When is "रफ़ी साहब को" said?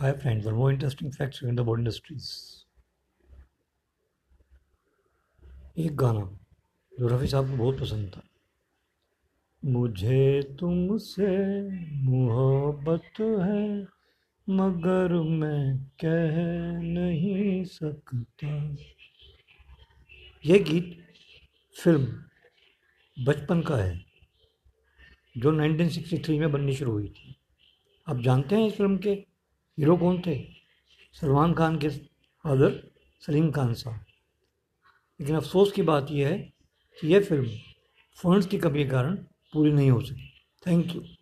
7.08-7.56